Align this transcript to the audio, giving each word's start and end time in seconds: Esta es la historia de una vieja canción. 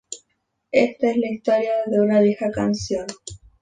Esta 0.71 1.11
es 1.11 1.17
la 1.17 1.29
historia 1.29 1.73
de 1.85 2.01
una 2.01 2.21
vieja 2.21 2.49
canción. 2.49 3.05